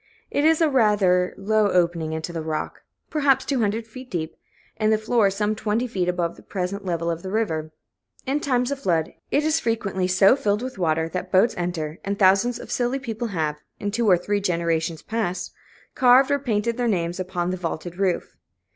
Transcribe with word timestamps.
It 0.31 0.45
is 0.45 0.61
a 0.61 0.67
rather 0.67 1.35
low 1.37 1.69
opening 1.69 2.11
into 2.11 2.33
the 2.33 2.41
rock, 2.41 2.81
perhaps 3.11 3.45
two 3.45 3.59
hundred 3.59 3.85
feet 3.85 4.09
deep, 4.09 4.35
and 4.77 4.91
the 4.91 4.97
floor 4.97 5.29
some 5.29 5.53
twenty 5.53 5.85
feet 5.85 6.09
above 6.09 6.35
the 6.37 6.41
present 6.41 6.83
level 6.83 7.11
of 7.11 7.21
the 7.21 7.29
river; 7.29 7.71
in 8.25 8.39
times 8.39 8.71
of 8.71 8.79
flood, 8.79 9.13
it 9.29 9.43
is 9.43 9.59
frequently 9.59 10.07
so 10.07 10.35
filled 10.35 10.63
with 10.63 10.79
water 10.79 11.07
that 11.09 11.31
boats 11.31 11.53
enter, 11.55 11.99
and 12.03 12.17
thousands 12.17 12.57
of 12.57 12.71
silly 12.71 12.97
people 12.97 13.27
have, 13.27 13.59
in 13.79 13.91
two 13.91 14.09
or 14.09 14.17
three 14.17 14.41
generations 14.41 15.03
past, 15.03 15.53
carved 15.93 16.31
or 16.31 16.39
painted 16.39 16.77
their 16.77 16.87
names 16.87 17.19
upon 17.19 17.51
the 17.51 17.57
vaulted 17.57 17.99
roof. 17.99 18.35